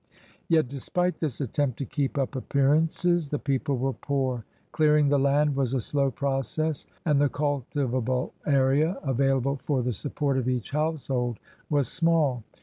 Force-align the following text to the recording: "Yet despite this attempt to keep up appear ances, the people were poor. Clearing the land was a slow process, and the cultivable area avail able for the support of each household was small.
"Yet 0.47 0.67
despite 0.67 1.19
this 1.19 1.39
attempt 1.39 1.77
to 1.77 1.85
keep 1.85 2.17
up 2.17 2.35
appear 2.35 2.69
ances, 2.71 3.29
the 3.29 3.37
people 3.37 3.77
were 3.77 3.93
poor. 3.93 4.45
Clearing 4.71 5.09
the 5.09 5.19
land 5.19 5.55
was 5.55 5.75
a 5.75 5.79
slow 5.79 6.09
process, 6.09 6.87
and 7.05 7.21
the 7.21 7.29
cultivable 7.29 8.33
area 8.47 8.97
avail 9.03 9.37
able 9.37 9.57
for 9.57 9.83
the 9.83 9.93
support 9.93 10.39
of 10.39 10.49
each 10.49 10.71
household 10.71 11.37
was 11.69 11.87
small. 11.87 12.43